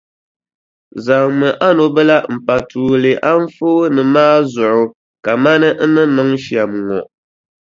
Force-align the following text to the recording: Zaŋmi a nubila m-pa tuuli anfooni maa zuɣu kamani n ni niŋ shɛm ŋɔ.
Zaŋmi 1.05 1.49
a 1.67 1.67
nubila 1.77 2.17
m-pa 2.33 2.55
tuuli 2.69 3.11
anfooni 3.31 4.01
maa 4.13 4.37
zuɣu 4.53 4.83
kamani 5.25 5.69
n 5.75 5.83
ni 5.93 6.03
niŋ 6.15 6.29
shɛm 6.43 6.71
ŋɔ. 6.87 6.99